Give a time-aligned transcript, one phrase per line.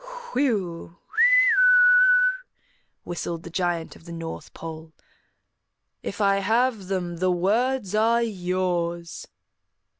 [0.33, 0.97] "Whew, oo oo,"
[3.03, 4.93] whistled the Giant of the North Pole.
[6.01, 9.27] "If I have them, the words are yours."